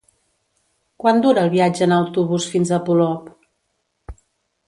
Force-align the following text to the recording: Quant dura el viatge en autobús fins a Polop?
Quant 1.03 1.19
dura 1.25 1.43
el 1.47 1.51
viatge 1.55 1.83
en 1.87 1.93
autobús 1.99 2.49
fins 2.55 2.73
a 2.73 2.81
Polop? 2.87 3.31